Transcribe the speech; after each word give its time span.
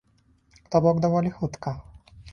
То 0.75 0.81
бок 0.85 0.99
даволі 1.05 1.29
хутка. 1.37 1.79